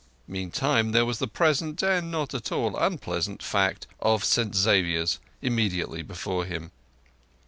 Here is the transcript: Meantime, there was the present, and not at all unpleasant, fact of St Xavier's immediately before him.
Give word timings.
Meantime, 0.27 0.93
there 0.93 1.05
was 1.05 1.19
the 1.19 1.27
present, 1.27 1.83
and 1.83 2.09
not 2.09 2.33
at 2.33 2.51
all 2.51 2.75
unpleasant, 2.75 3.43
fact 3.43 3.85
of 3.99 4.25
St 4.25 4.55
Xavier's 4.55 5.19
immediately 5.43 6.01
before 6.01 6.43
him. 6.45 6.71